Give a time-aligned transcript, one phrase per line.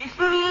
[0.00, 0.45] بسم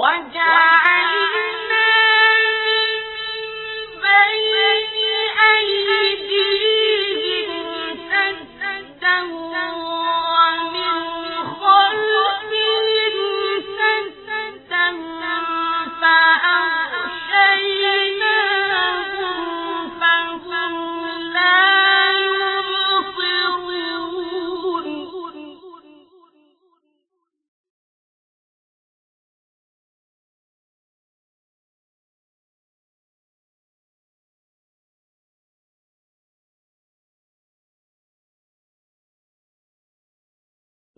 [0.00, 0.32] One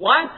[0.02, 0.31] What?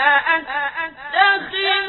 [0.00, 1.79] أأتخذ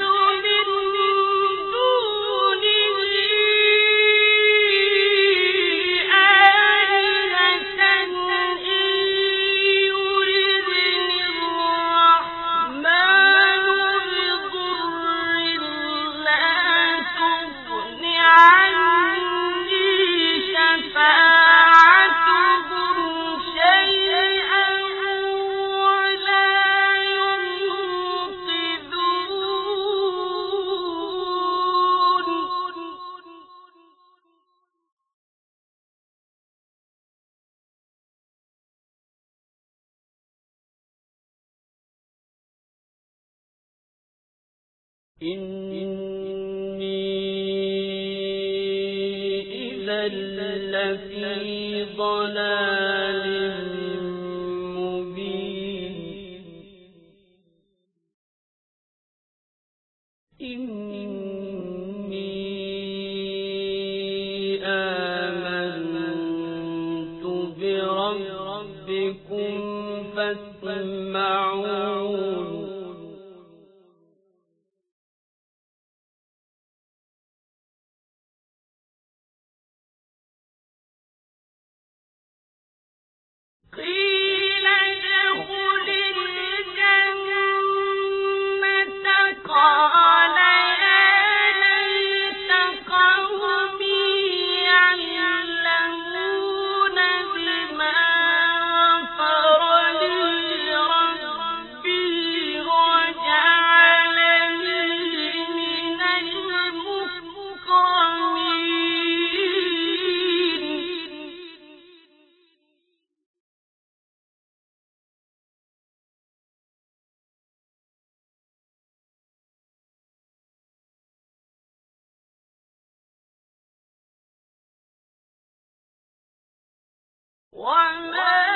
[127.62, 128.51] ألم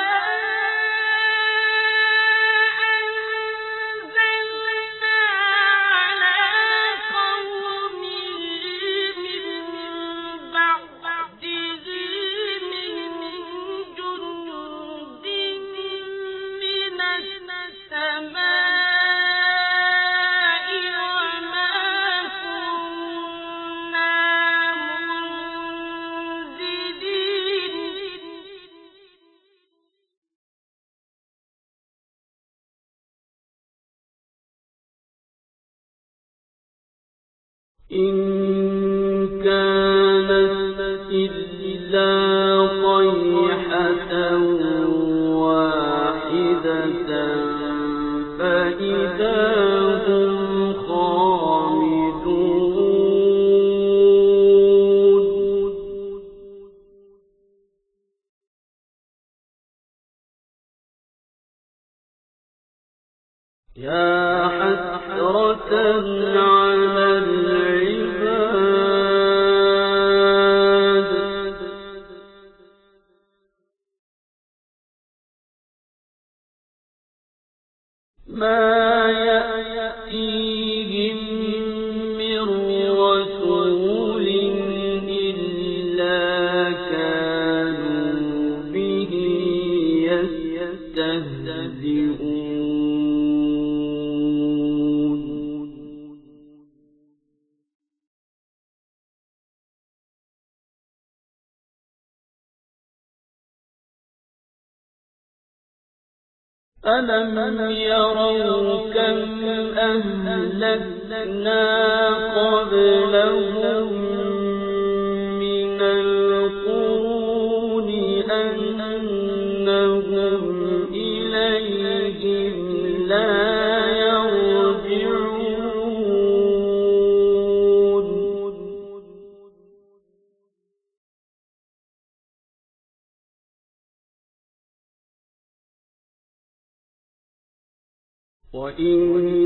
[138.56, 139.45] وإن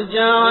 [0.00, 0.49] وجعلنا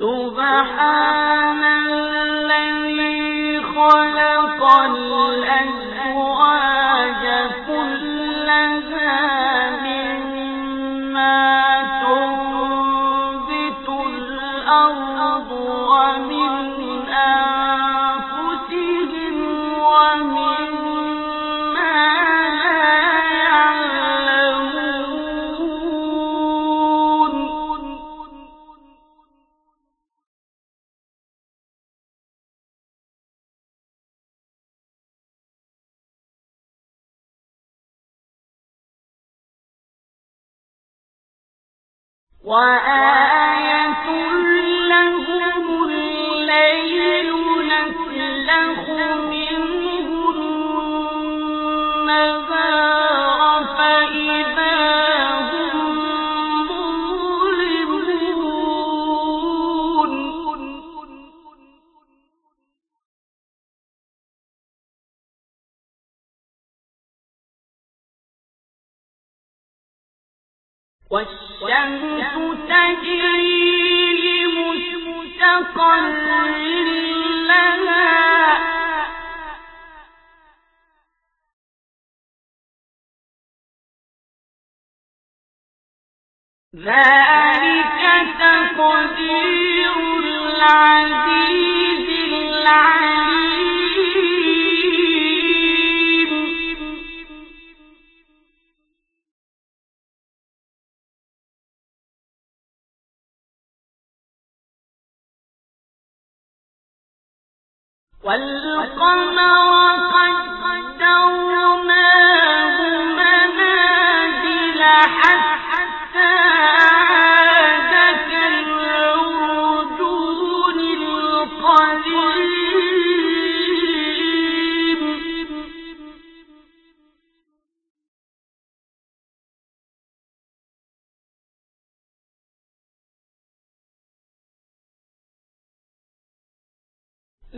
[0.00, 1.69] سبحانك
[42.50, 43.09] وآل
[86.80, 88.00] ذلك
[88.40, 93.00] تقدير العزيز العليم.
[108.24, 108.59] والله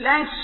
[0.02, 0.41] لَشَيْءٍ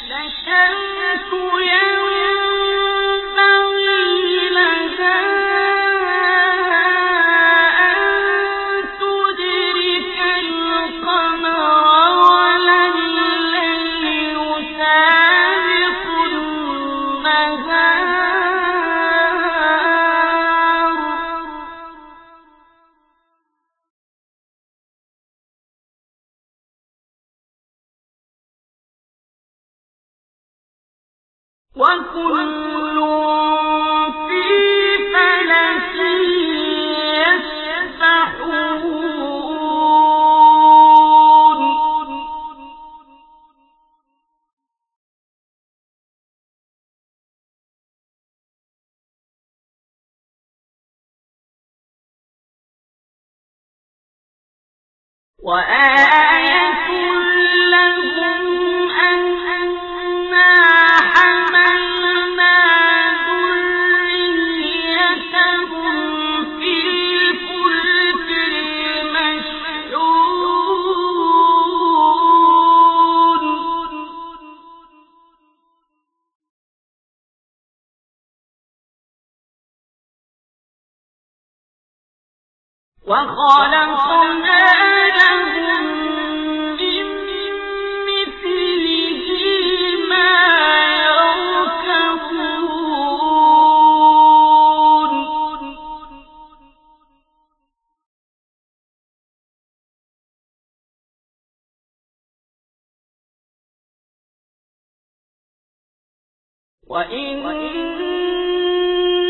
[106.89, 107.43] وإن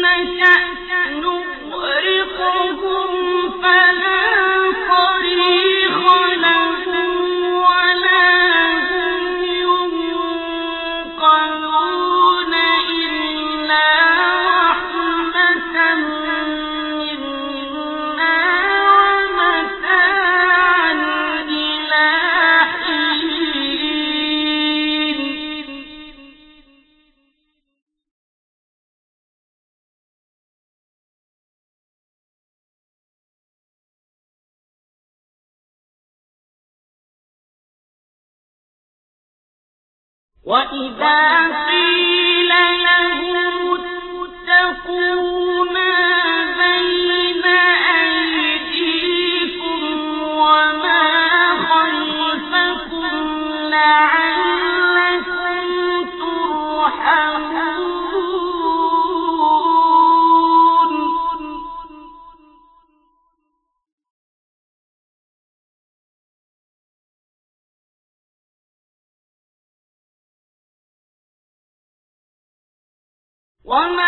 [0.02, 0.58] نشأ
[1.10, 3.17] نغرقهم
[40.48, 41.18] وإذا
[41.66, 41.87] في
[73.68, 74.07] وما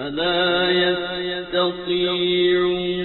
[0.00, 0.70] فلا
[1.20, 2.99] يستطيعون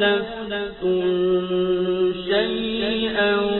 [0.00, 0.80] نفس
[2.28, 3.53] شيئا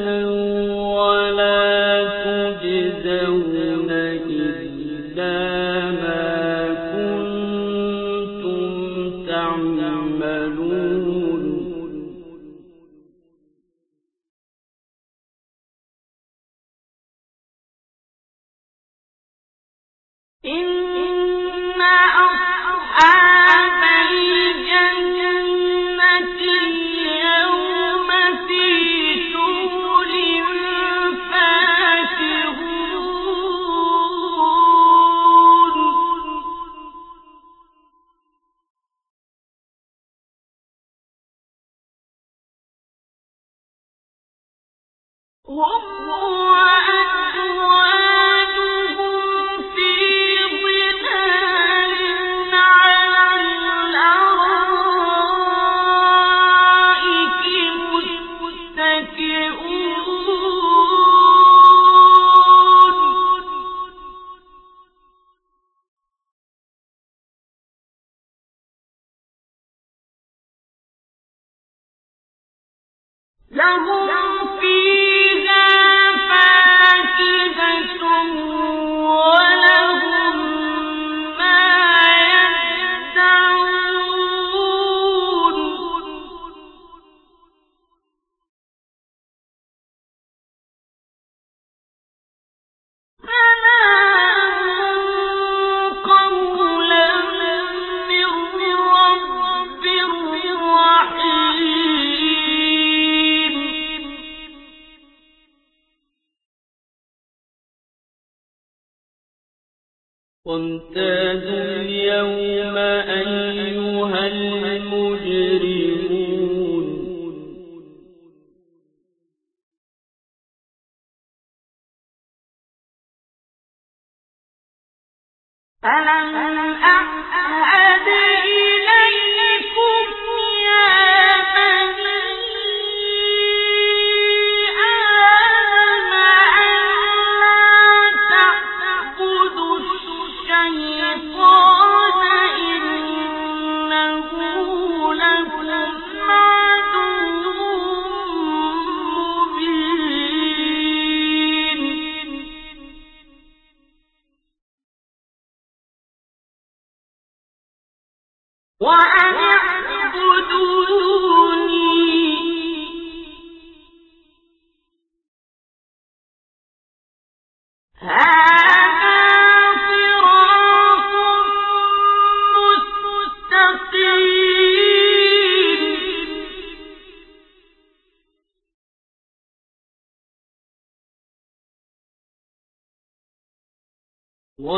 [125.87, 127.74] ألم أعهد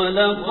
[0.06, 0.45] ولقد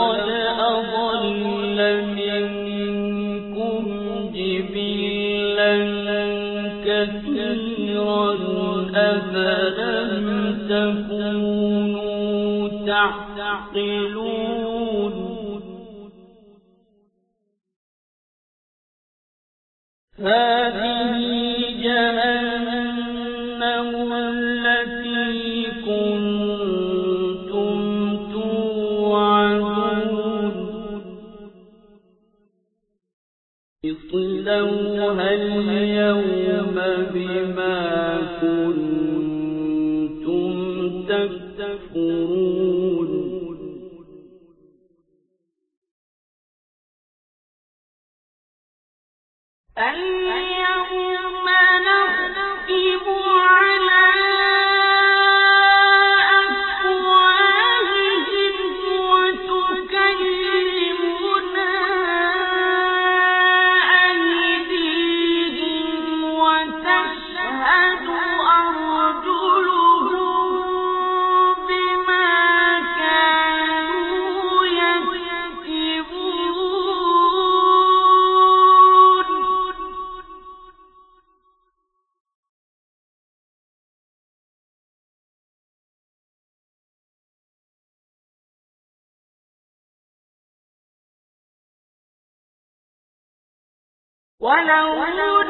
[94.47, 95.43] ولو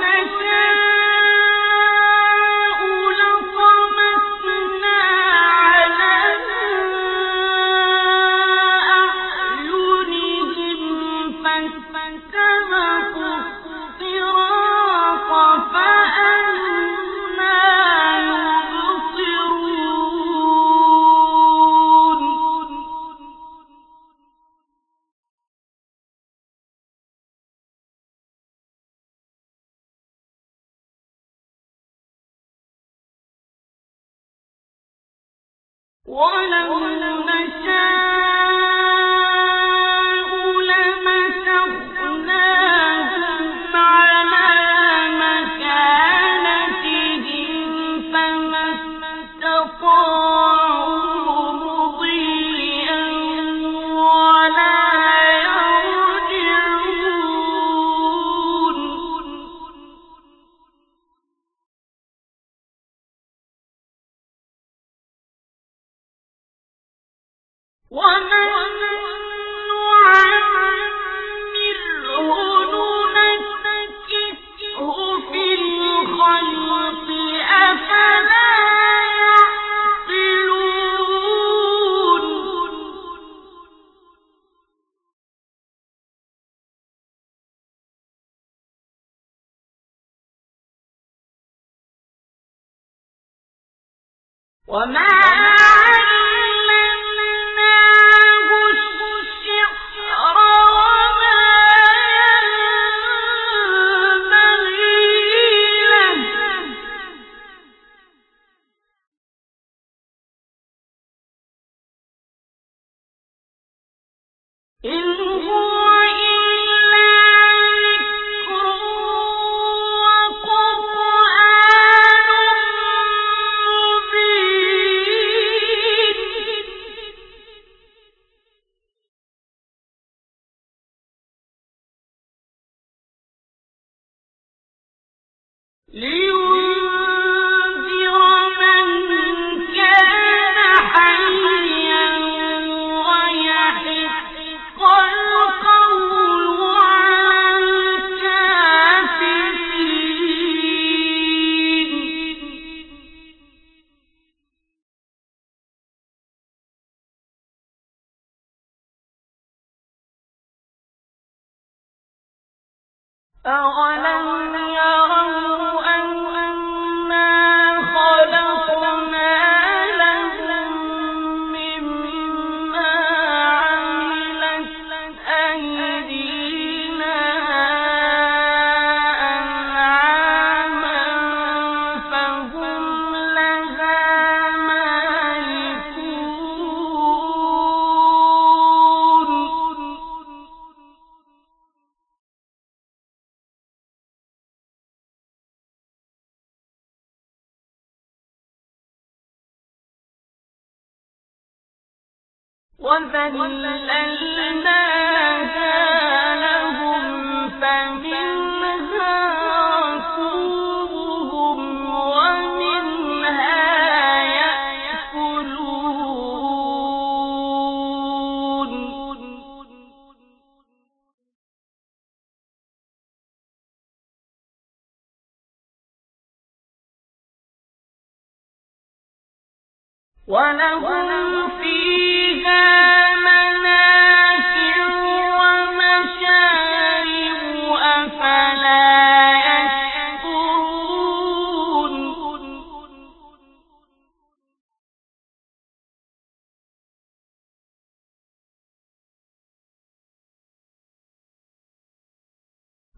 [36.17, 36.56] ولا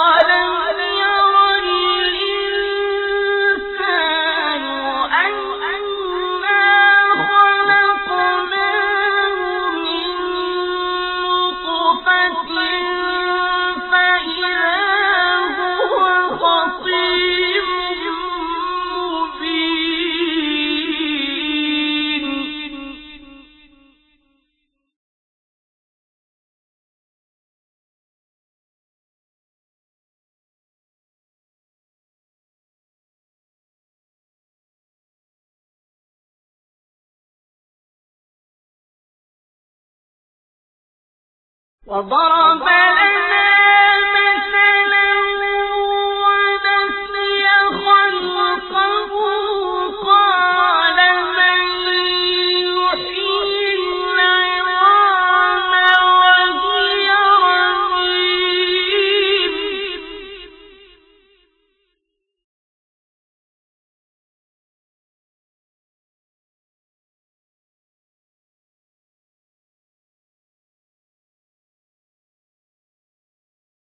[41.90, 43.49] وضرب لنا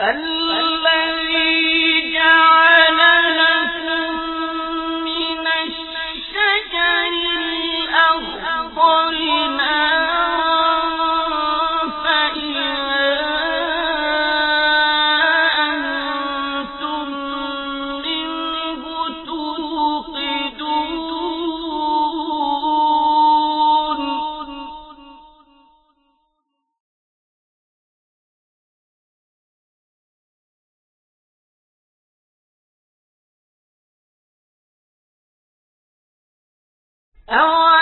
[0.00, 0.35] الذي
[37.29, 37.76] أَوَ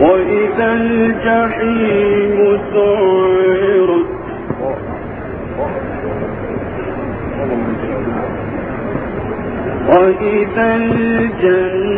[0.00, 4.14] وإذا الجحيم سعرت
[9.88, 11.94] وإذا الجنة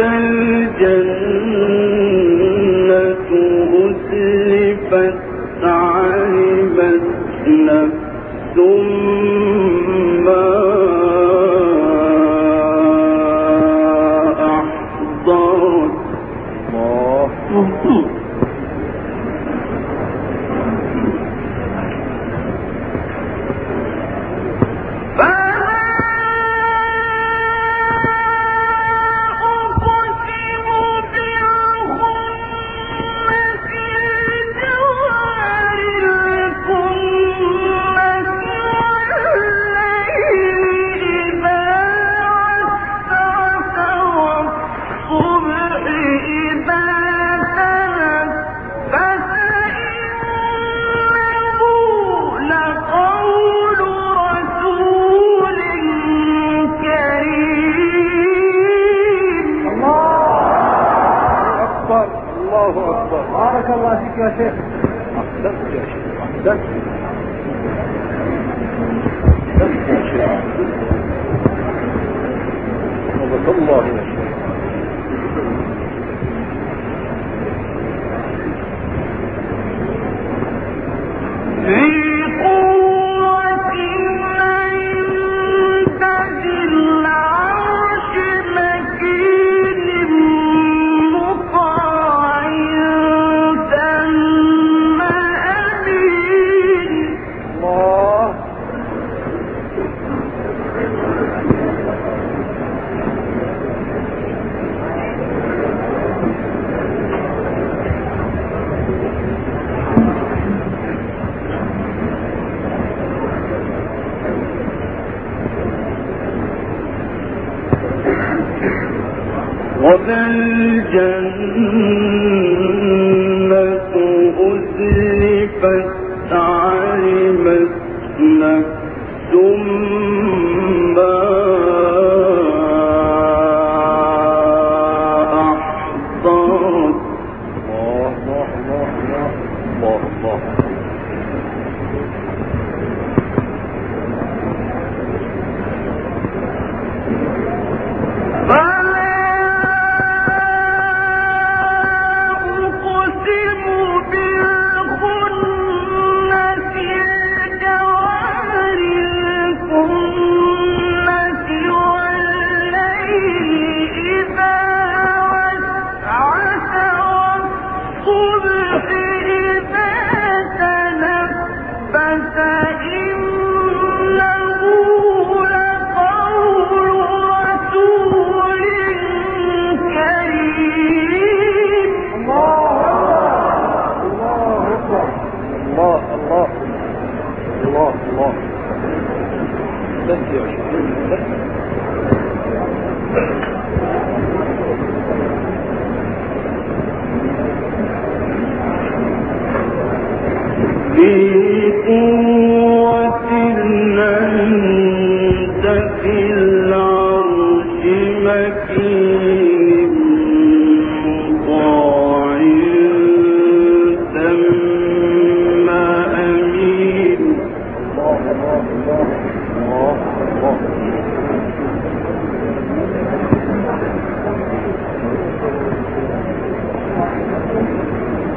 [0.00, 1.21] الجنة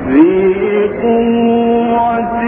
[0.08, 2.42] ذي قوة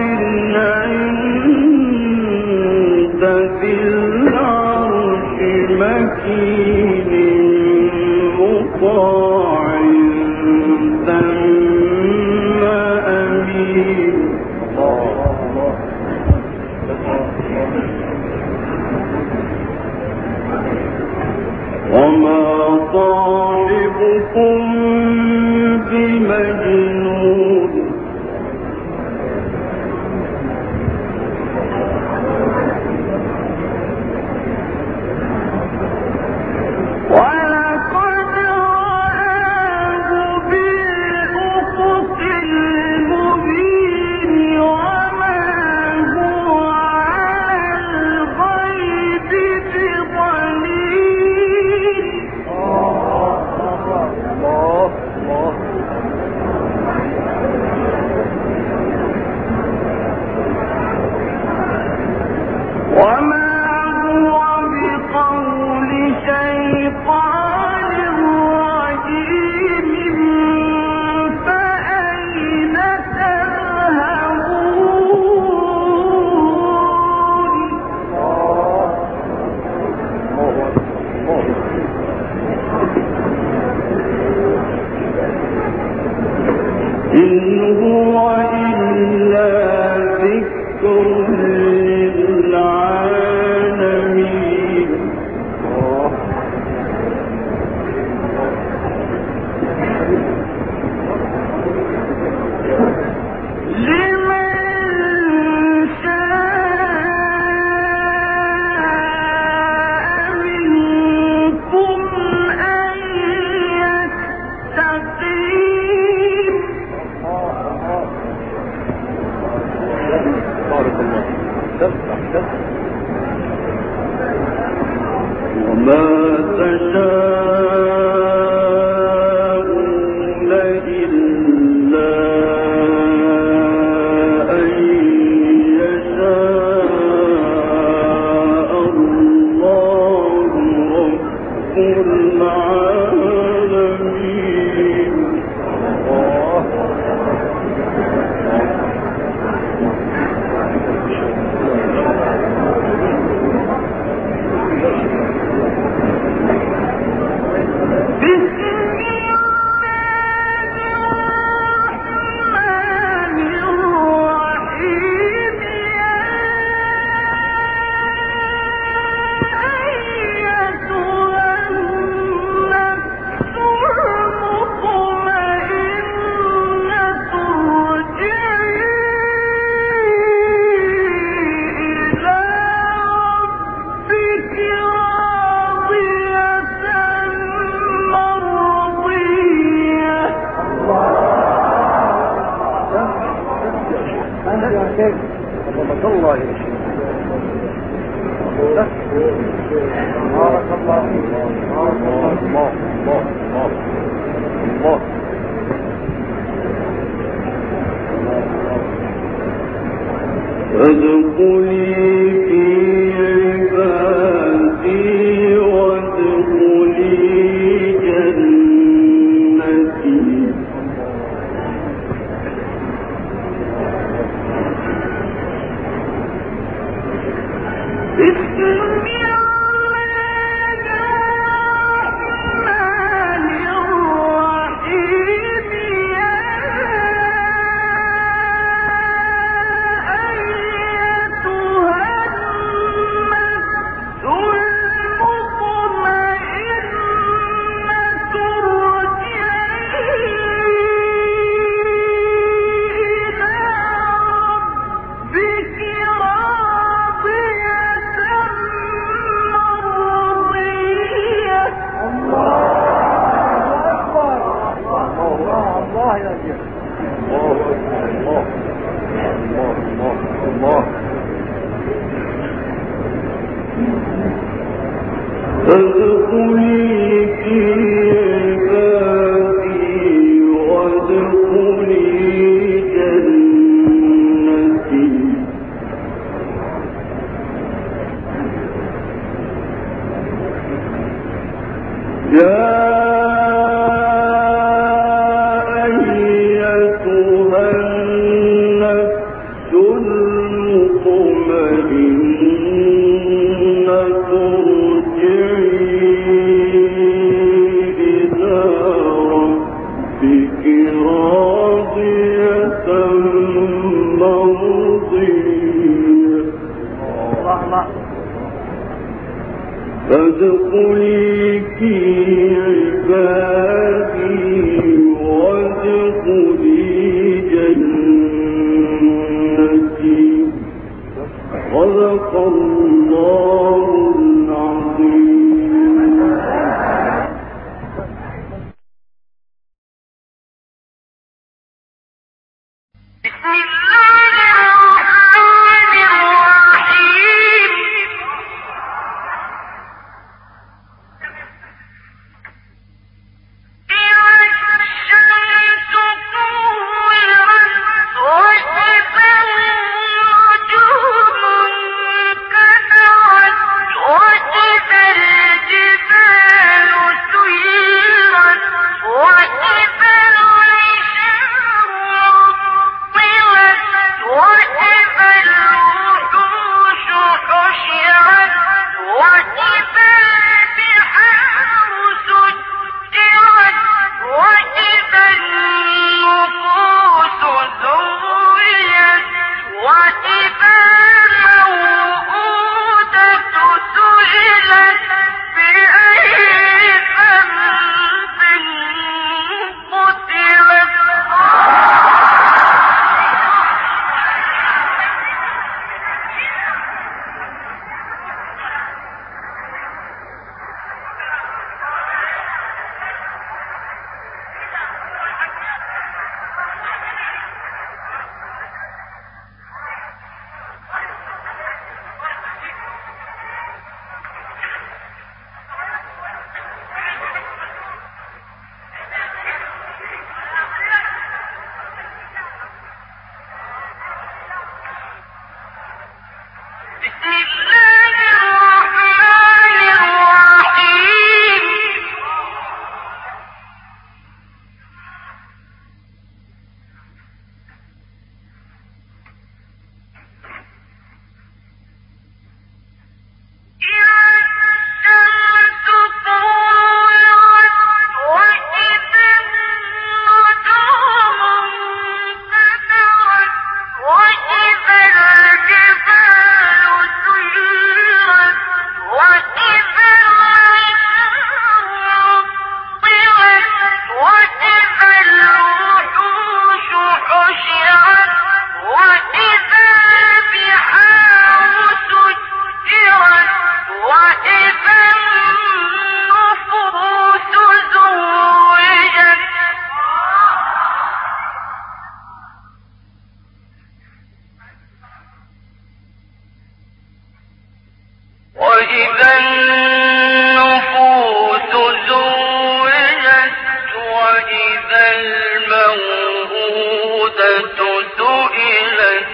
[507.40, 509.26] العقدة إلى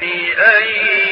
[0.00, 1.03] بأي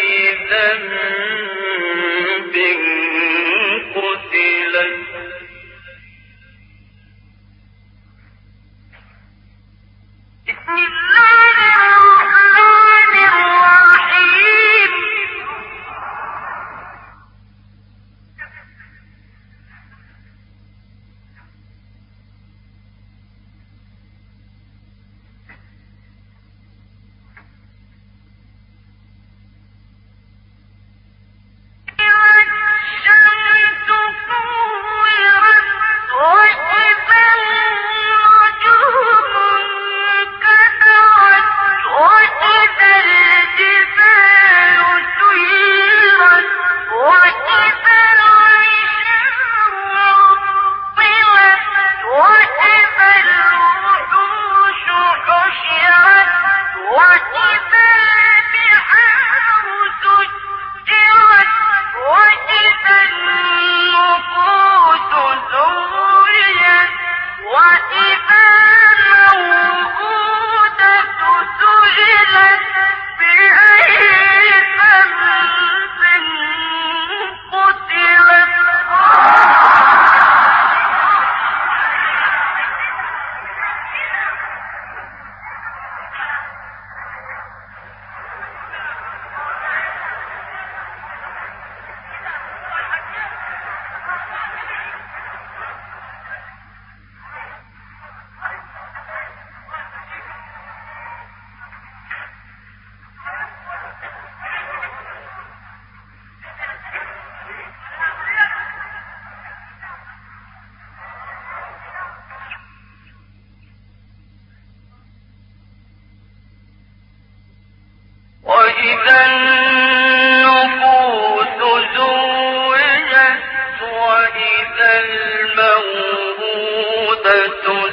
[127.27, 127.92] عقبة